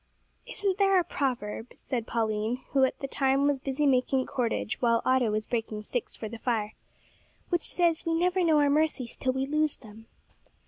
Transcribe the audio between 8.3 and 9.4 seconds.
know our mercies till